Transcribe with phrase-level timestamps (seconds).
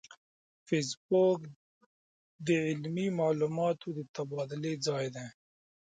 [0.67, 1.39] فېسبوک
[2.47, 5.27] د علمي معلوماتو د تبادلې ځای دی